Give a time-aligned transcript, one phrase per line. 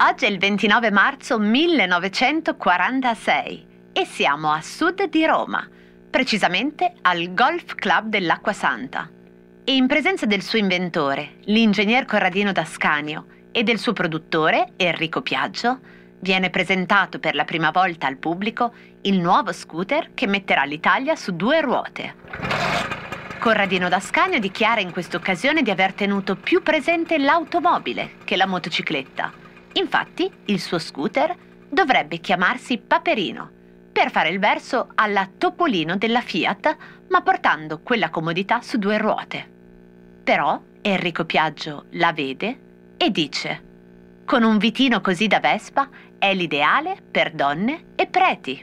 [0.00, 5.66] Oggi è il 29 marzo 1946 e siamo a sud di Roma,
[6.10, 9.08] precisamente al Golf Club dell'Acqua Santa.
[9.64, 15.80] E in presenza del suo inventore, l'ingegner Corradino Dascanio, e del suo produttore, Enrico Piaggio,
[16.20, 18.72] viene presentato per la prima volta al pubblico
[19.02, 22.97] il nuovo scooter che metterà l'Italia su due ruote.
[23.48, 29.32] Corradino Dascanio dichiara in questa occasione di aver tenuto più presente l'automobile che la motocicletta
[29.72, 31.34] Infatti, il suo scooter
[31.66, 33.50] dovrebbe chiamarsi Paperino,
[33.90, 36.76] per fare il verso alla Topolino della Fiat,
[37.08, 39.50] ma portando quella comodità su due ruote.
[40.22, 42.58] Però Enrico Piaggio la vede
[42.98, 43.62] e dice:
[44.26, 48.62] Con un vitino così da Vespa è l'ideale per donne e preti.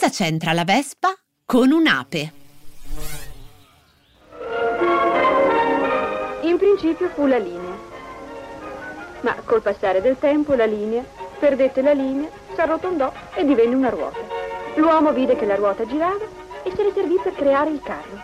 [0.00, 1.12] Cosa c'entra la Vespa
[1.44, 2.32] con un'ape?
[6.56, 7.76] principio fu la linea.
[9.20, 11.04] Ma col passare del tempo la linea
[11.38, 14.20] perdette la linea, s'arrotondò e divenne una ruota.
[14.76, 16.24] L'uomo vide che la ruota girava
[16.62, 18.18] e se ne servì per creare il carro.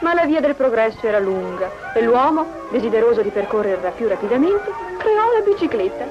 [0.00, 5.32] Ma la via del progresso era lunga e l'uomo, desideroso di percorrerla più rapidamente, creò
[5.32, 6.04] la bicicletta.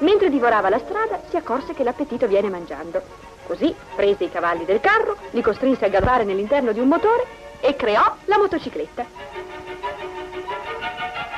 [0.00, 3.35] Mentre divorava la strada si accorse che l'appetito viene mangiando.
[3.46, 7.24] Così prese i cavalli del carro, li costrinse a galoppare nell'interno di un motore
[7.60, 9.36] e creò la motocicletta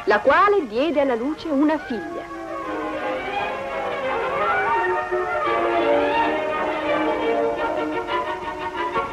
[0.09, 2.37] la quale diede alla luce una figlia.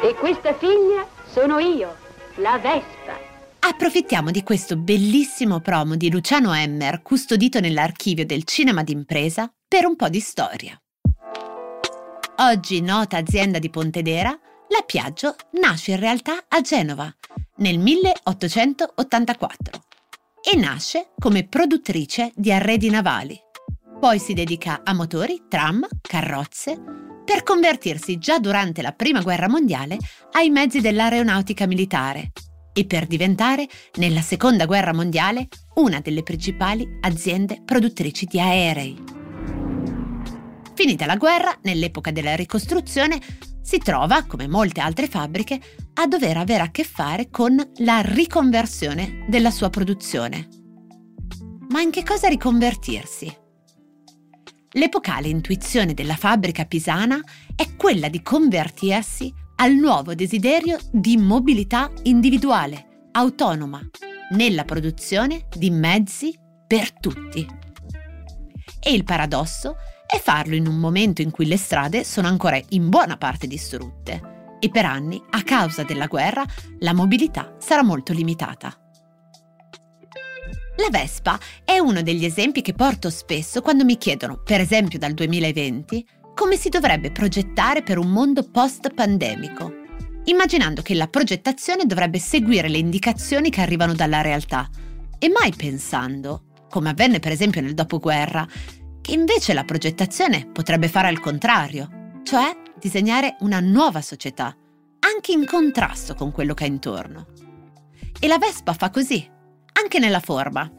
[0.02, 1.94] E questa figlia sono io,
[2.36, 3.24] la Vespa.
[3.58, 9.96] Approfittiamo di questo bellissimo promo di Luciano Emmer, custodito nell'archivio del cinema d'impresa, per un
[9.96, 10.80] po' di storia.
[12.38, 17.10] Oggi nota azienda di Pontedera, la Piaggio nasce in realtà a Genova
[17.56, 19.82] nel 1884
[20.42, 23.40] e nasce come produttrice di arredi navali.
[23.98, 26.78] Poi si dedica a motori, tram, carrozze,
[27.24, 29.96] per convertirsi già durante la Prima Guerra Mondiale
[30.32, 32.32] ai mezzi dell'aeronautica militare
[32.74, 39.15] e per diventare, nella Seconda Guerra Mondiale, una delle principali aziende produttrici di aerei.
[40.76, 43.18] Finita la guerra, nell'epoca della ricostruzione,
[43.62, 45.58] si trova, come molte altre fabbriche,
[45.94, 50.48] a dover avere a che fare con la riconversione della sua produzione.
[51.70, 53.34] Ma in che cosa riconvertirsi?
[54.72, 57.18] L'epocale intuizione della fabbrica pisana
[57.54, 63.80] è quella di convertirsi al nuovo desiderio di mobilità individuale, autonoma,
[64.32, 67.46] nella produzione di mezzi per tutti.
[68.78, 72.60] E il paradosso è e farlo in un momento in cui le strade sono ancora
[72.70, 76.44] in buona parte distrutte e per anni, a causa della guerra,
[76.80, 78.74] la mobilità sarà molto limitata.
[80.78, 85.12] La Vespa è uno degli esempi che porto spesso quando mi chiedono, per esempio dal
[85.12, 89.72] 2020, come si dovrebbe progettare per un mondo post-pandemico,
[90.24, 94.68] immaginando che la progettazione dovrebbe seguire le indicazioni che arrivano dalla realtà
[95.18, 98.46] e mai pensando, come avvenne per esempio nel dopoguerra,
[99.12, 104.56] invece la progettazione potrebbe fare al contrario, cioè disegnare una nuova società,
[105.00, 107.26] anche in contrasto con quello che è intorno.
[108.18, 109.28] E la Vespa fa così,
[109.72, 110.70] anche nella forma.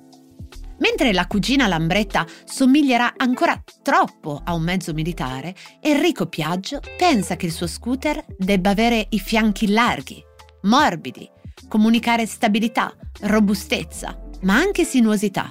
[0.79, 7.47] Mentre la cugina Lambretta somiglierà ancora troppo a un mezzo militare, Enrico Piaggio pensa che
[7.47, 10.23] il suo scooter debba avere i fianchi larghi,
[10.63, 11.27] morbidi,
[11.67, 15.49] comunicare stabilità, robustezza, ma anche sinuosità.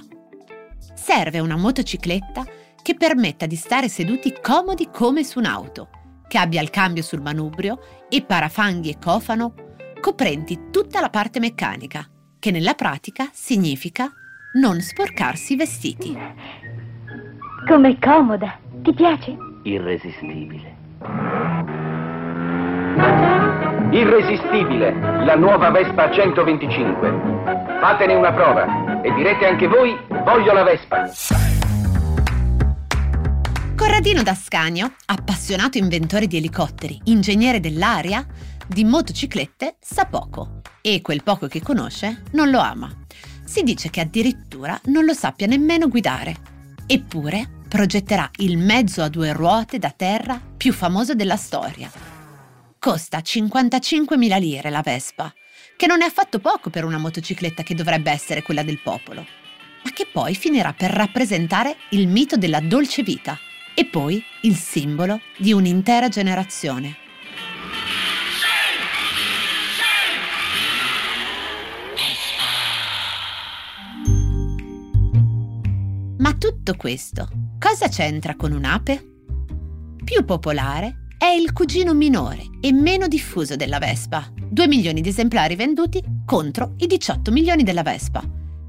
[0.93, 2.45] Serve una motocicletta
[2.87, 5.89] che permetta di stare seduti comodi come su un'auto,
[6.25, 9.53] che abbia il cambio sul manubrio e parafanghi e cofano
[9.99, 12.07] coprenti tutta la parte meccanica,
[12.39, 14.09] che nella pratica significa
[14.53, 16.17] non sporcarsi i vestiti.
[17.67, 19.35] Com'è comoda, ti piace?
[19.63, 20.75] Irresistibile.
[23.91, 24.93] Irresistibile,
[25.25, 27.35] la nuova Vespa 125.
[27.81, 29.93] Fatene una prova e direte anche voi,
[30.23, 31.56] voglio la Vespa.
[33.97, 38.23] Corradino Dascanio, appassionato inventore di elicotteri, ingegnere dell'aria,
[38.67, 42.95] di motociclette sa poco e quel poco che conosce non lo ama.
[43.43, 46.35] Si dice che addirittura non lo sappia nemmeno guidare.
[46.85, 51.89] Eppure progetterà il mezzo a due ruote da terra più famoso della storia.
[52.77, 55.33] Costa 55.000 lire la Vespa,
[55.75, 59.25] che non è affatto poco per una motocicletta che dovrebbe essere quella del popolo,
[59.83, 63.39] ma che poi finirà per rappresentare il mito della dolce vita
[63.79, 66.97] e poi il simbolo di un'intera generazione.
[76.17, 77.29] Ma tutto questo
[77.59, 79.11] cosa c'entra con un'ape?
[80.03, 85.55] Più popolare è il cugino minore e meno diffuso della Vespa, 2 milioni di esemplari
[85.55, 88.23] venduti contro i 18 milioni della Vespa,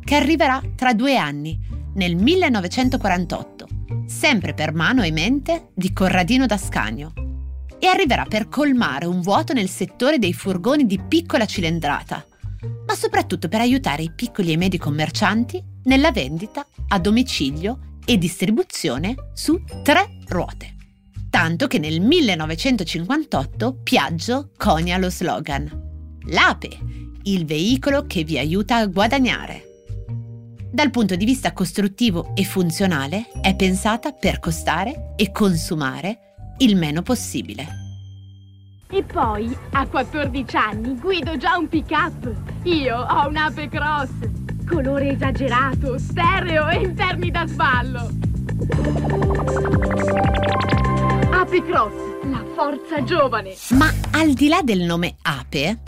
[0.04, 1.58] che arriverà tra due anni,
[1.94, 3.57] nel 1948,
[4.06, 7.12] sempre per mano e mente di Corradino d'Ascanio,
[7.78, 12.26] e arriverà per colmare un vuoto nel settore dei furgoni di piccola cilindrata,
[12.86, 19.14] ma soprattutto per aiutare i piccoli e medi commercianti nella vendita a domicilio e distribuzione
[19.34, 20.74] su tre ruote.
[21.30, 25.86] Tanto che nel 1958 Piaggio conia lo slogan
[26.30, 26.78] L'Ape,
[27.24, 29.67] il veicolo che vi aiuta a guadagnare.
[30.70, 37.00] Dal punto di vista costruttivo e funzionale è pensata per costare e consumare il meno
[37.00, 37.66] possibile.
[38.90, 42.34] E poi, a 14 anni, guido già un pick-up.
[42.64, 44.10] Io ho un Ape Cross.
[44.66, 48.10] Colore esagerato, stereo e interni da sballo.
[51.32, 51.94] Ape Cross,
[52.24, 53.54] la forza giovane.
[53.70, 55.78] Ma al di là del nome Ape,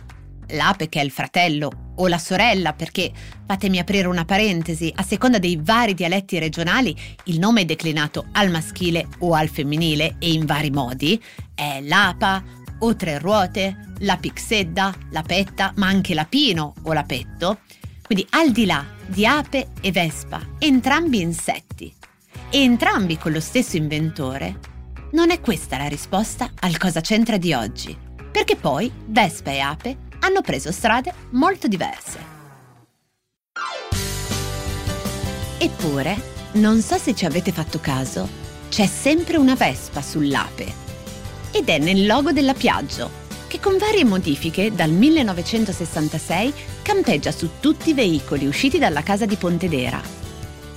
[0.48, 3.12] l'ape che è il fratello o la sorella, perché
[3.46, 8.50] fatemi aprire una parentesi, a seconda dei vari dialetti regionali il nome è declinato al
[8.50, 11.22] maschile o al femminile e in vari modi,
[11.54, 12.42] è l'apa
[12.78, 17.60] o tre ruote, la pixedda, la petta, ma anche l'apino o l'apetto.
[18.02, 21.94] Quindi al di là di ape e vespa, entrambi insetti.
[22.52, 24.58] E entrambi con lo stesso inventore,
[25.12, 27.96] non è questa la risposta al cosa c'entra di oggi,
[28.32, 32.38] perché poi vespa e ape hanno preso strade molto diverse.
[35.58, 36.16] Eppure,
[36.52, 38.28] non so se ci avete fatto caso,
[38.70, 40.88] c'è sempre una vespa sull'ape.
[41.50, 43.10] Ed è nel logo della Piaggio,
[43.46, 49.36] che con varie modifiche dal 1966 campeggia su tutti i veicoli usciti dalla casa di
[49.36, 50.00] Pontedera.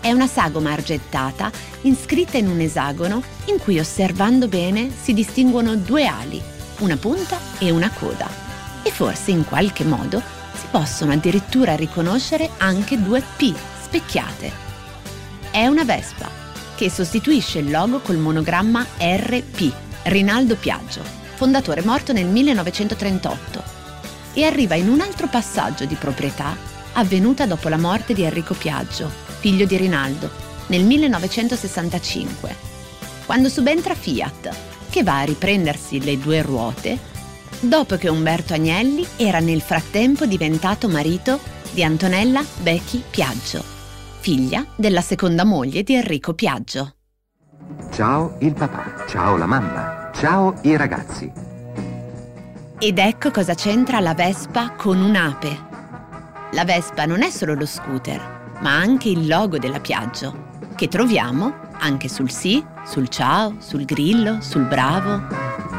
[0.02, 1.50] È una sagoma argentata
[1.82, 6.42] inscritta in un esagono in cui osservando bene si distinguono due ali,
[6.80, 8.43] una punta e una coda.
[8.84, 10.22] E forse in qualche modo
[10.54, 13.54] si possono addirittura riconoscere anche due P
[13.84, 14.52] specchiate.
[15.52, 16.30] È una Vespa
[16.76, 19.72] che sostituisce il logo col monogramma RP,
[20.04, 21.02] Rinaldo Piaggio,
[21.36, 23.64] fondatore morto nel 1938,
[24.34, 26.56] e arriva in un altro passaggio di proprietà
[26.94, 29.10] avvenuta dopo la morte di Enrico Piaggio,
[29.40, 30.30] figlio di Rinaldo,
[30.68, 32.56] nel 1965,
[33.26, 34.56] quando subentra Fiat,
[34.90, 37.12] che va a riprendersi le due ruote
[37.64, 41.40] dopo che Umberto Agnelli era nel frattempo diventato marito
[41.72, 43.64] di Antonella Becchi Piaggio,
[44.20, 46.96] figlia della seconda moglie di Enrico Piaggio.
[47.92, 51.32] Ciao il papà, ciao la mamma, ciao i ragazzi.
[52.80, 55.72] Ed ecco cosa c'entra la Vespa con un'ape.
[56.52, 61.72] La Vespa non è solo lo scooter, ma anche il logo della Piaggio, che troviamo
[61.80, 65.22] anche sul sì, sul ciao, sul grillo, sul bravo.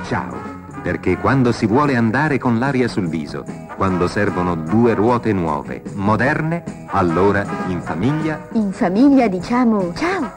[0.09, 0.44] Ciao,
[0.85, 3.43] perché quando si vuole andare con l'aria sul viso,
[3.75, 10.35] quando servono due ruote nuove, moderne, allora in famiglia In famiglia diciamo ciao.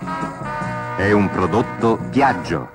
[0.96, 2.70] è un prodotto Piaggio.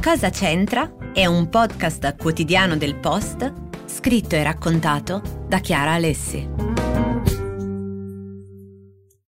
[0.00, 0.88] Cosa c'entra?
[1.12, 3.52] È un podcast quotidiano del Post,
[3.86, 6.73] scritto e raccontato da Chiara Alessi.